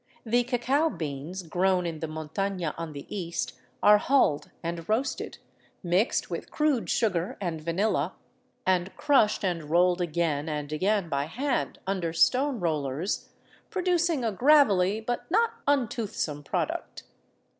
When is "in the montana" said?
1.85-2.73